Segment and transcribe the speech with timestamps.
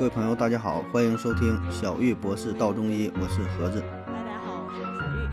[0.00, 3.82] 各位朋友，大家好，欢迎收听小玉博士道中医，我是盒子。
[4.06, 5.28] 大家好，我是小玉。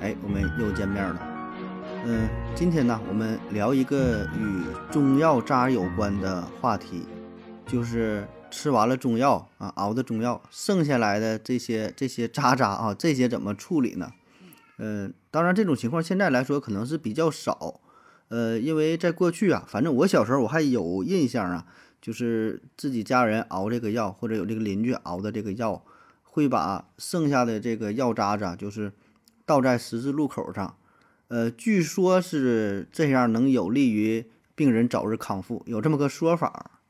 [0.00, 1.20] 哎，我们又见面了。
[2.06, 7.02] 嗯，今天呢，我们聊一个与中药渣有关的话题，
[7.66, 14.10] 就是吃完了中药啊，熬的中药剩下来的这些这些渣渣啊，这些怎么处理呢？
[14.78, 17.82] 嗯，当然这种情况现在来说可能是比较少。
[18.28, 21.66] 呃，因为在过去啊，反正我小时候我还有印象啊，
[22.04, 25.82] 就是自己家人熬这个药，或者有这个邻居熬的这个药，
[26.22, 28.92] 会把剩下的这个药渣子，就是
[29.46, 30.76] 倒在十字路口上。
[31.28, 36.82] 呃，据说是这样能有利于病人早日康复，有这么个说法。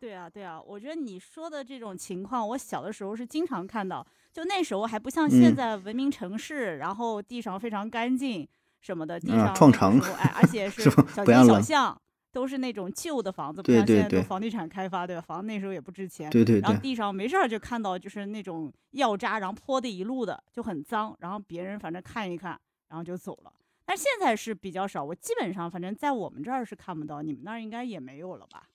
[0.00, 8.48] 对啊，对啊，我觉得你说的这种情况，我小的时候是经常看到，就那时候还不像现在文明城市，然后地上非常干净。
[8.80, 12.00] 什么的地上创城，哎，而且 是小街小巷，
[12.38, 15.20] 都是那种旧的房子，不像现在都房地产开发，对吧？
[15.22, 16.60] 房子那时候也不值钱，对对。
[16.60, 21.16] 然后地上没事儿就看到就是那种药渣，然后泼的一路的，就很脏。
[21.18, 22.56] 然后别人反正看一看，
[22.90, 23.52] 然后就走了。
[23.84, 28.68] 但现在是比较少，我基本上反正在我们这儿是看不到，你们那儿应该也没有了吧？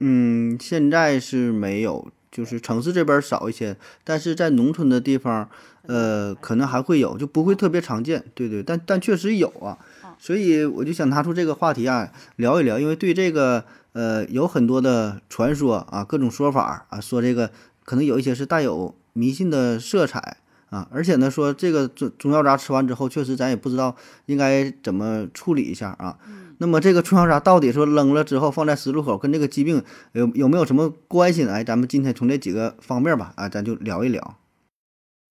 [0.00, 2.10] 嗯，现在是没有。
[2.30, 5.48] 就是城市这边少一些，但是在农村的地方，
[5.84, 8.22] 呃，可能还会有，就不会特别常见。
[8.34, 9.78] 对对，但但确实有啊。
[10.18, 17.50] 所以我就想拿出这个话题啊，聊一聊，因为对这个呃有很多的传说啊，各种说法啊，说这个
[17.84, 20.38] 可能有一些是带有迷信的色彩
[20.70, 23.96] 啊，而且呢，说这个中中药渣吃完之后，确实咱也不知道
[24.26, 26.18] 应该怎么处理一下啊。
[26.58, 31.52] 那么这个中药渣到底说扔了之后放在十字路口，跟这个疾病有有没有什么关系呢？
[31.52, 34.36] 哎，咱们今天从这几个方面吧，啊，咱就聊一聊。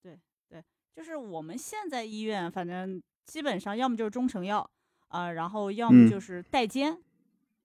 [0.01, 0.17] 对
[0.49, 0.63] 对，
[0.95, 4.67] 就是我们现在医院，反正基本上要么就是中成药
[5.07, 6.97] 啊，然后要么就是代煎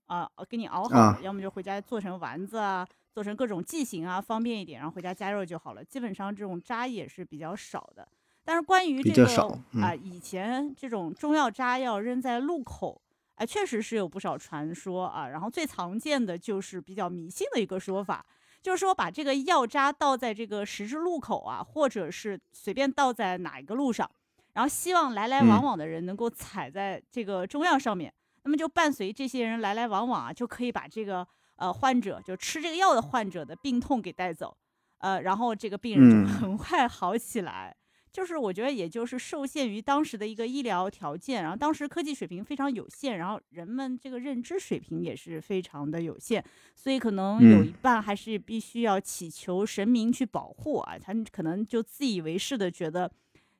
[0.06, 5.84] 啊，给你熬好，要么就回家做成丸子啊，做成各种剂型啊，方便一点，然后回家加热就好了。
[5.84, 8.06] 基本上这种渣也是比较少的。
[8.44, 13.00] 但是关于这个啊，以前这种中药渣要扔在路口。
[13.36, 18.24] 哎，确实是有不少传说啊，然后最常见的就是比较迷信的一个说法，
[18.60, 24.08] 就是说把这个药渣倒在这个十字路口啊，或者是随便倒在哪一个路上，
[24.54, 28.12] 然后希望来来往往的人能够踩在这个中药上面，
[28.44, 31.26] 那么就伴随这些人来来往往啊，就可以把这个
[31.56, 34.56] 呃患者就吃这个药的患者的病痛给带走，
[34.98, 37.76] 呃，然后这个病人就很快好起来。
[38.12, 46.44] 就是我觉得，也就是受限于当时的一个医疗条件，然后当时科技水平非常有限，然后人们这个认知水平也是非常的有限，
[46.76, 53.10] 所以可能有一半还是必须要祈求神明去保护啊，他可能就自以为是的觉得，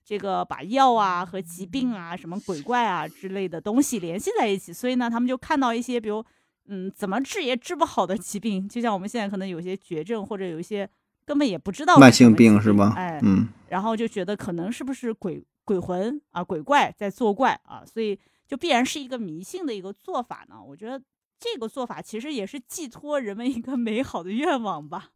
[0.05, 6.25] 这个把药啊和疾病啊、什么鬼怪啊之类的东西联系在一起，所以呢，他们就看到一些比如，
[6.67, 10.89] 嗯，怎么治也治不好的疾病，就像我们现在可能有些绝症或者有一些。
[11.25, 12.95] 根本也不知道慢性病是吧？
[12.97, 20.57] 哎，嗯，然后就觉得可能是不是鬼鬼魂啊、鬼怪在作怪啊，所以就必然是一个迷信的一个做法呢。
[20.61, 21.01] 我觉得
[21.39, 25.11] 这个做法其实也是寄托人们一个美好的愿望吧。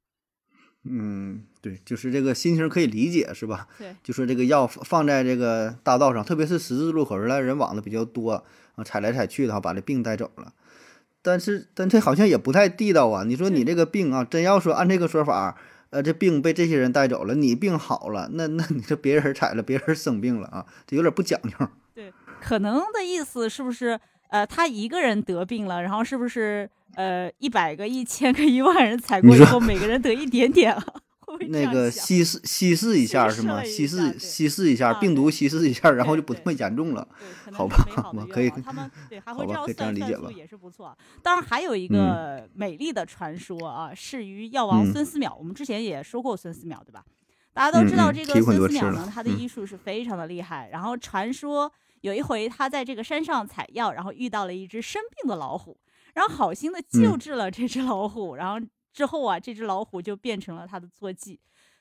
[0.89, 3.67] 嗯，对，就是这个心情可以理解，是吧？
[3.79, 10.53] 对，就说这个药放在这个大道上，特别是十字路口人来人往的比较多啊，踩来踩去的哈，把这病带走了。
[11.23, 13.25] 但是，但这好像也不太地道啊。
[13.25, 15.57] 你说你这个病啊，真要说按这个说法。
[15.91, 21.51] 呃，这病被这些人带走了，你病好了，那那你说别人踩了，别人生病了啊，这有点不讲究。
[21.95, 23.99] 对，可能的意思是不是？
[24.29, 26.69] 呃，他一个人得病了，然后是不是？
[26.95, 30.83] 呃，一百个、一千个、一万人采过以后，每个人得一点点啊？
[31.49, 33.63] 那个稀释稀释一下是吗？
[33.63, 37.07] 稀释稀释一下病毒，稀释一下，然后就不那么严重了。
[37.53, 37.77] 好吧，
[38.15, 38.49] 我可以。
[38.49, 40.97] 他们对还会这样算算数也是不错。
[41.23, 45.37] 当然还有一个美丽的传说啊，是于药王孙思邈。
[45.37, 47.05] 我们之前也说过孙思邈，对吧？
[47.53, 50.71] 大家都知道这个孙思邈呢，他的医术是非常的厉害。
[50.73, 51.71] 然后传说
[52.01, 55.77] 有一回他在这个山上采药，然后遇到了一只生病的老虎，
[56.15, 58.65] 然后好心的救治了这只老虎，然后。
[58.97, 61.39] 之后啊，这只老虎就变成了他的坐骑，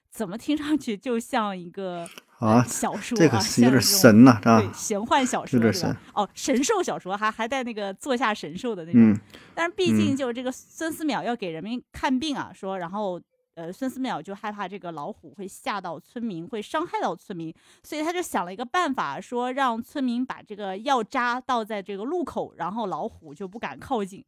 [0.09, 2.05] 怎么听上去就像一个
[2.39, 5.97] 啊小说啊，有点神呐，对，玄幻小说是吧？
[6.13, 9.17] 哦，神兽小说还还带那个坐下神兽的那种。
[9.53, 13.17] 但是毕竟就这个孙思邈要给人民看病啊，说然后
[13.55, 17.53] 呃孙思邈就害怕这个老虎会吓到村民，会伤害到村民，
[17.83, 24.23] 所以他就想了一个办法，说让村民把这个药渣倒在这个路口，然后老虎就不敢靠近。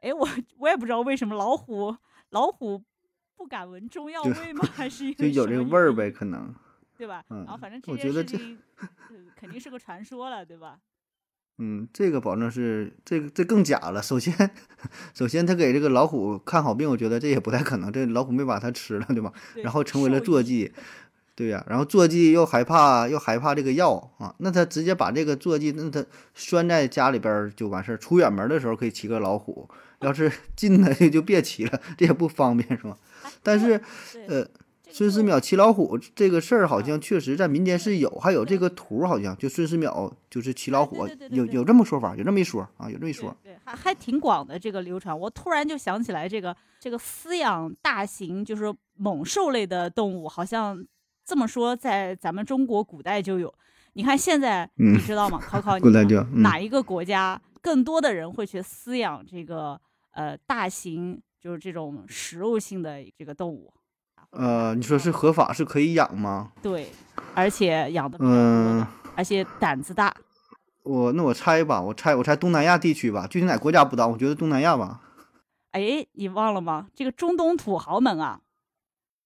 [0.00, 0.28] 哎，我
[0.58, 1.96] 我也不知道为什么老虎。
[2.30, 2.82] 老虎
[3.36, 4.68] 不敢闻中药味吗？
[4.74, 6.10] 还是 就有这个味儿呗？
[6.10, 6.52] 可能，
[6.98, 7.24] 对吧？
[7.28, 8.58] 然后反正这件事情
[9.36, 10.80] 肯定是个传说了，对吧？
[11.58, 14.02] 嗯，这个保证是这个这更假了。
[14.02, 14.50] 首先，
[15.14, 17.90] 首先他给这个老虎看好病，我觉得这也不太可能。
[17.90, 19.32] 这老虎没把它吃了，对吧？
[19.62, 20.70] 然后成为了坐骑，
[21.34, 21.64] 对呀。
[21.68, 26.04] 然后坐骑又害怕又害怕这个药啊，那他直接把这个坐骑那他
[26.34, 27.96] 拴在家里边就完事儿。
[27.96, 29.66] 出远门的时候可以骑个老虎，
[30.00, 32.98] 要是近的 就别骑了，这也不方便，是吧？
[33.42, 33.80] 但是，
[34.28, 34.46] 呃。
[34.88, 45.18] 孙思邈骑老虎这个事儿，好像确实在民间是有，还有这个图，好像就孙思邈就是骑老虎，有有这么说法，有这么一说啊，有这么一说，对，还还挺广的这个流传。
[45.18, 50.82] 我突然就想起来，这个这个饲养大型就是猛兽类的动物，好像
[51.24, 53.52] 这么说，在咱们中国古代就有。
[53.94, 55.38] 你看现在，你知道吗？
[55.42, 55.90] 考考你，
[56.42, 59.80] 哪一个国家更多的人会去饲养这个
[60.12, 63.72] 呃大型就是这种食肉性的这个动物？
[64.30, 66.52] 呃，你说是合法是可以养吗？
[66.62, 66.90] 对，
[67.34, 70.14] 而且养的嗯，而且胆子大。
[70.82, 75.00] 我那我猜吧，我猜我猜东南亚地区吧，具体哪国家不知道，我觉得东南亚吧。
[75.72, 76.86] 哎，你忘了吗？
[76.94, 78.40] 这个中东土豪们啊。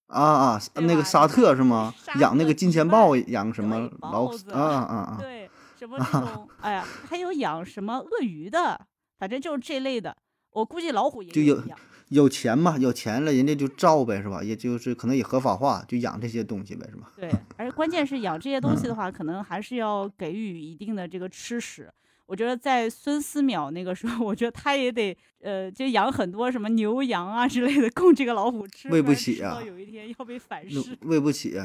[0.06, 1.94] 啊啊，那个沙特是吗？
[2.18, 4.36] 养那个金钱豹，养什么老虎？
[4.52, 5.16] 啊啊啊！
[5.20, 5.48] 对，
[5.78, 6.48] 什么这种？
[6.60, 8.80] 哎呀，还有养什么鳄鱼的，
[9.18, 10.16] 反正就是这类的。
[10.52, 11.78] 我估计老虎也有养。
[12.10, 12.76] 有钱嘛？
[12.78, 14.42] 有钱了，人家就造呗，是吧？
[14.42, 17.10] 也就是可能也合法化，就养这些东西呗，是吧？
[17.16, 21.90] 对，而关键是养这些东西的话，可能还是要给予一定的这个吃食。
[22.26, 29.60] 我觉得在孙思邈那个时候， 我觉得他也得呃，就养很多什么牛羊啊之类的供这个老虎吃，喂不起啊！
[29.66, 31.60] 有一天要被反噬，喂不起。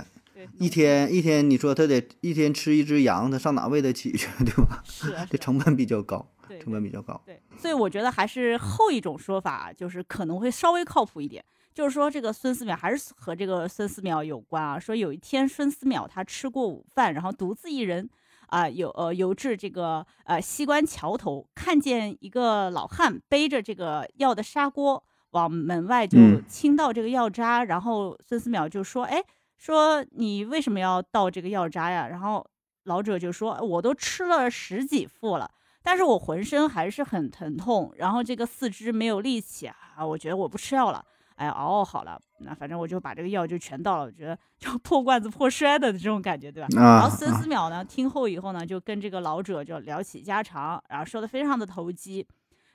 [0.60, 4.84] 一天一天，你说他得一天吃一只羊，他上哪喂得起去，对吧？
[4.86, 6.28] 是啊，这成本比较高。
[6.62, 11.44] 成本比较高，对，所以我觉得还是后一种说法，就是可能会稍微靠谱一点。
[11.74, 14.80] 就是说，这个孙思邈还是和这个孙思邈有关啊。
[14.80, 18.08] 说有一天，孙思邈他吃过午饭，然后独自一人
[18.46, 26.18] 啊，游呃游至这个呃西关桥头，看见一个老汉背着这个药的砂锅往门外就
[26.48, 29.22] 倾倒这个药渣，然后孙思邈就说：“哎，
[29.58, 32.46] 说你为什么要倒这个药渣呀？”然后
[32.84, 35.50] 老者就说：“我都吃了十几副了。”
[35.82, 41.06] 但是我浑身还是很疼痛，然后这个四肢没有力气啊，我觉得我不吃药了，
[41.36, 46.68] 哎，熬好了，那反正我就把这个药就全倒了，我觉得 就破罐子破摔的这种感觉，对吧？
[46.76, 52.26] 然后孙思邈呢，听后以后呢，就跟这个老者就聊起家常，然后说的非常的投机，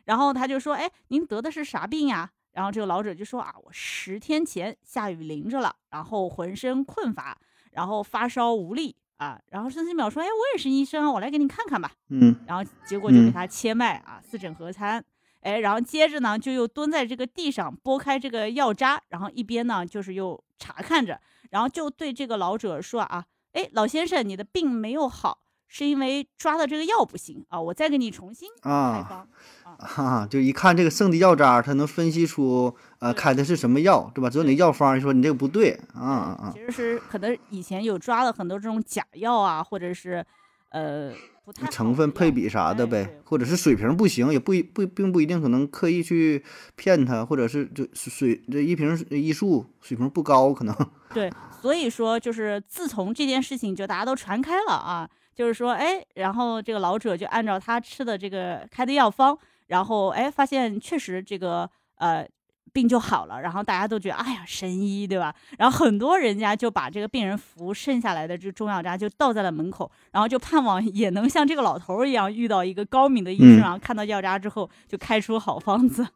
[0.04, 2.30] 然后他就说，哎，您得的是啥病呀？
[2.52, 7.38] 然后这个老者就说啊，我十天前下雨淋着了，然后浑身困乏，
[7.72, 8.96] 然后发烧无力。
[9.20, 15.04] 啊，然后孙思邈说：“哎，我也是医生啊，我来给你看看吧。”嗯，然后结果就给他切脉啊，四诊合参。
[15.42, 21.20] 哎，然后接着呢，就又蹲在这个地上拨开这个药渣，然后一边呢就是又查看着，
[21.50, 28.70] 然后就对这个老者说：“啊，哎，老先生，你的病没有好。”是因为抓的这个药不行啊，我再给你重新开
[29.08, 29.28] 方
[29.62, 34.28] 啊，哈，就一看这个剩的药渣，他能分析出呃开的是什么药，对吧？
[34.28, 36.52] 只有你药方说你这个不对啊啊啊！
[36.52, 40.26] 其实是可能以前有抓了很多这种假药啊，或者是
[40.72, 41.12] 呃
[41.44, 46.44] 不太成分配比啥的呗，或者是水平不行，也不一不并不一定可能刻意去
[46.74, 50.74] 骗他，或者是就水这一瓶医术水平不高可能。
[51.14, 51.32] 对，
[51.62, 55.08] 所以说就是自从这件事情就大家都传开了啊。
[55.40, 59.34] 就是说，哎，然后这个老者就按照他吃的这个开的药方，
[59.68, 61.66] 然后哎，发现确实这个
[61.96, 62.28] 呃
[62.74, 65.34] 病就好了，然后大家都觉得哎呀神医对吧？
[65.56, 76.06] 然后很多人家就把这个病人服剩下来的这中药渣就倒在了门口，然后就盼望也能像这个老头一样遇到一个高明的医生，然后看到药渣之后就开出好方子，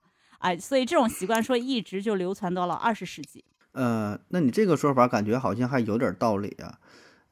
[0.40, 3.42] 哎，所以这种习惯说一直就流传到了二十世纪。
[3.72, 6.76] 呃，那你这个说法感觉好像还有点道理啊。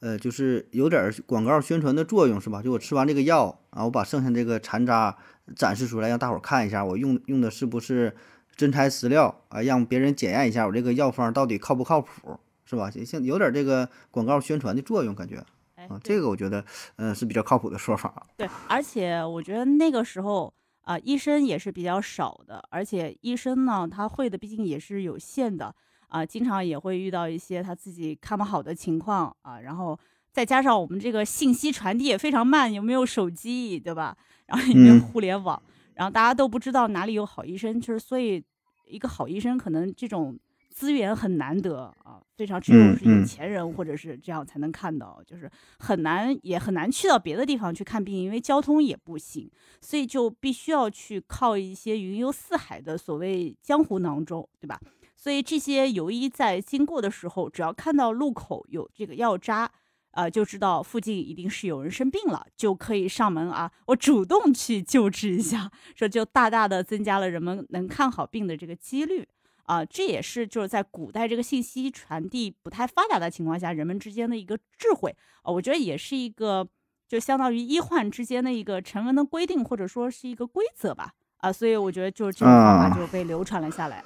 [0.02, 2.60] 呃，就是有点广告宣传的作用，是吧？
[2.60, 5.16] 就我吃完这个药，啊我把剩下这个残渣
[5.54, 8.16] 展示出来，让大伙儿看一下，我用用的是不是
[8.56, 9.62] 真材实料啊？
[9.62, 12.90] 让别人检验一下我这个药方到底靠不靠谱，是吧？
[12.90, 15.36] 像有点这个广告宣传的作用，感觉
[15.76, 16.64] 啊，这个我觉得，
[16.96, 18.26] 嗯，是比较靠谱的说法。
[18.36, 25.72] 对，而且我觉得那个时候啊，医生也是比较少的，而且医生呢，他会的毕竟也是有限的。
[26.12, 29.98] 啊，经常也会遇到一些他自己看不好的情况啊，然后
[30.30, 34.14] 再加上我们这个信息传递也非常慢，有没有手机，对吧？
[34.46, 35.60] 然后也没有互联网，
[35.94, 38.44] 然后大家都不知道哪里有好医生，就是所以
[38.86, 40.38] 一个好医生可能这种
[40.68, 49.50] 资源很难得啊，非常只有是有钱人或者是这样才能看到，就是很难也很难去到别的地方去看病，因为交通也不行，
[49.80, 54.78] 所以就必须要去靠一些云游四海的所谓江湖郎中，对吧？
[55.22, 59.70] 所以这些游医在经过的时候，只要看到路口有这个药渣，
[60.10, 69.24] 呃，就知道附近一定是有人生病了，就可以上门啊，我主动去救治一下，这就大大的增加了人们能看好病的这个几率
[69.62, 69.84] 啊。
[69.84, 75.14] 这也是就是在古代这个信息传递不太发达的情况下，人们之间的一个智慧
[75.44, 75.52] 啊。
[75.52, 76.66] 我觉得也是一个
[77.06, 81.52] 就相当于医患之间的一个成文的规定，或者说是一个规则吧啊。
[81.52, 84.02] 所以我觉得就是这种方法就被流传了下来。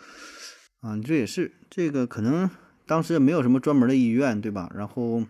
[0.86, 2.48] 啊，这也是这个可能
[2.86, 4.70] 当时也没有什么专门的医院，对吧？
[4.74, 5.22] 然后。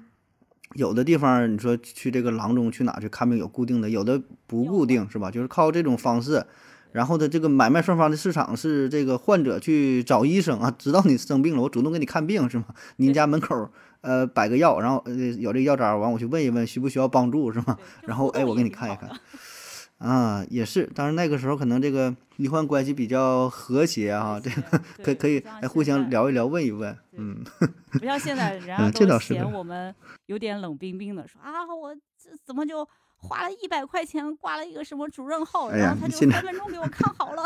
[0.75, 5.30] 有的地方你说去这个郎中去哪去看病有固定的，有的不固定是吧？
[5.30, 6.44] 就是靠这种方式，
[6.92, 12.66] 然后的这个买卖双方的市场是这个患者去找医生啊，知道你生病了，我主动给你看病是吗？
[12.96, 13.70] 您家门口
[14.02, 17.78] 呃摆个药，然后呃有这药渣，完我去问一问需不需要帮助是吗？
[18.02, 19.08] 然后哎我给你看一看。
[19.98, 24.62] 啊，也是，当然那个时候可能这个医患关系比较和谐啊，这个
[25.02, 27.42] 可可以哎互相聊一聊，问一问，嗯，
[27.92, 29.94] 不像现在人 家都嫌我们
[30.26, 32.86] 有点冷冰冰的，说啊我这怎么就
[33.16, 37.42] 花了一百块钱挂了一个什么主任号，然后他就三分钟给我看好了。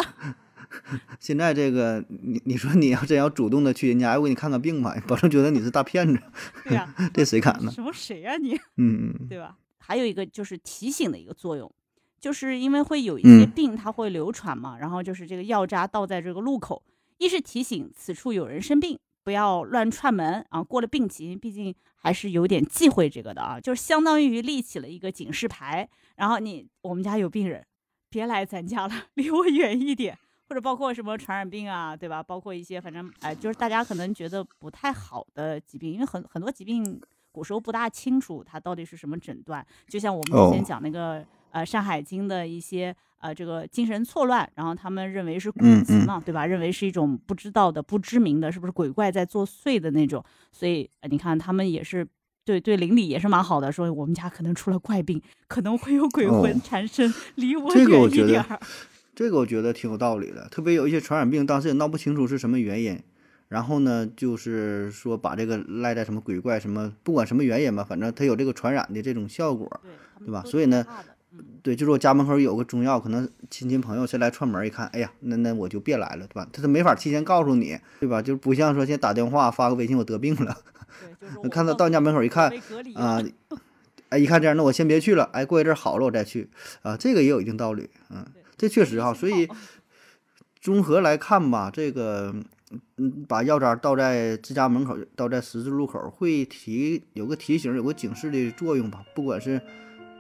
[1.19, 6.21] 现在这个你你说你要真要主动的去人家，我给你看看病吧，保证觉得你是大骗子。
[6.65, 7.71] 对呀，这谁敢呢？
[7.71, 8.55] 什么谁呀你？
[8.77, 9.57] 嗯嗯，对吧？
[9.79, 11.73] 还有一个就是提醒的一个作用。
[12.21, 16.83] 就是因为会有一些病，它会流传嘛，然后就是这个药渣倒在这个路口，
[17.17, 20.63] 一是提醒此处有人生病，不要乱串门啊。
[20.63, 25.89] 过了病期，毕竟还是有点忌讳这个的啊，就是相当于立起了一个警示牌。
[26.17, 27.65] 然后你我们家有病人，
[28.11, 30.19] 别来咱家了， 离我远一点。
[30.47, 32.23] 或者包括什么传染病啊，对吧？
[32.23, 37.01] 包括一些反正哎，就是大家可能觉得不太好的疾病，因为很很多疾病
[37.33, 41.25] 古时候不大清楚它到底是什么诊断，就像我们之前讲那个。
[41.51, 46.47] 呃，《山海经》的一些呃，这个精神错乱，然后他们认为是鬼疾嘛，对吧？
[46.47, 50.25] 认为是一种不知道的、不知名的，是不是鬼怪在作祟的那种？
[50.53, 52.07] 所以你看，他们也是
[52.45, 58.45] 对对邻里也是蛮好的，说我们家可能出了怪病，可能会有鬼魂缠身，离我远一点。
[59.15, 62.99] 这个我觉得挺有道理的，特别有一些传染病，当时也闹不清楚是什么原因，
[63.49, 69.69] 然后呢，就是说把这个赖在什么鬼怪什么，不管什么原因吧，反正它有这个传染的这种效果，
[70.21, 70.43] 对吧？
[70.47, 70.87] 所以呢。
[71.63, 76.49] 对，就是我家门口有个中药，可能亲戚朋友谁来串门一看，哎呀，那那我就别来了，对吧？
[76.53, 78.21] 他都没法提前告诉你，对吧？
[78.21, 80.57] 就不像说现在打电话发个微信，我得病了，
[81.51, 82.51] 看到到你家门口一看
[82.95, 83.23] 啊，
[84.11, 86.51] 哎，一看这样，那我先别去了，哎，过一阵好了我再去
[86.83, 89.49] 啊，这个也有一定道理，嗯，这确实哈，所以
[90.61, 92.35] 综合来看吧，这个
[92.97, 99.61] 嗯，把药渣倒在自家门口，倒在十字路口，会提有个提醒，有个警示的作用吧，不管是。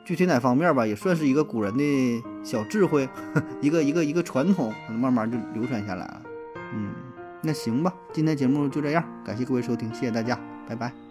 [0.04, 3.09] 具体哪方面吧，也算是一个古人的小智慧，
[3.61, 6.23] 一个一个一个传统，慢慢就流传下来了。
[6.75, 6.90] 嗯，
[7.42, 10.38] 那行吧，今天节目就这样，感谢各位收听，谢谢大家，
[10.69, 11.10] 拜拜。